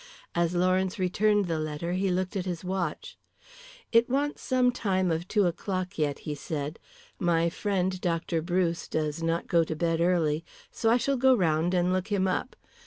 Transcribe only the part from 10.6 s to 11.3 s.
so I shall